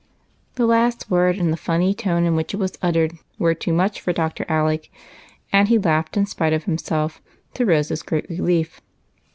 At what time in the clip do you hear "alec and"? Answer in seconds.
4.49-5.67